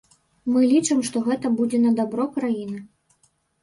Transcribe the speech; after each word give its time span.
Мы 0.53 0.63
лічым, 0.71 1.05
што 1.11 1.23
гэта 1.29 1.53
будзе 1.61 1.85
на 1.87 1.95
дабро 2.03 2.29
краіны. 2.35 2.87